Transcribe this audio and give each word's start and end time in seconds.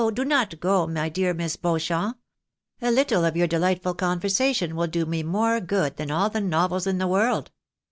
do 0.15 0.25
not 0.25 0.59
go, 0.59 0.87
my 0.87 1.09
dear 1.09 1.31
Miss 1.31 1.55
Beauchamp! 1.55 2.17
A 2.81 2.89
little 2.89 3.23
of 3.23 3.37
your 3.37 3.45
delightful 3.45 3.93
conversation 3.93 4.75
will 4.75 4.87
do 4.87 5.05
me 5.05 5.21
more 5.21 5.59
good 5.61 5.97
than 5.97 6.09
aU 6.09 6.27
the 6.29 6.41
novels 6.41 6.87
in 6.87 6.97
the 6.97 7.07
world. 7.07 7.51